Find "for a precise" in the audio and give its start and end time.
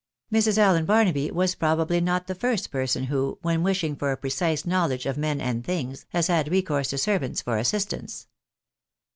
3.95-4.65